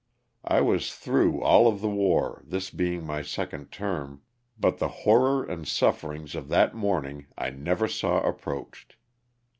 [0.45, 4.23] I was through all of the war, this being my second term,
[4.59, 8.95] but the horror and sufferings of that morning I never saw approached.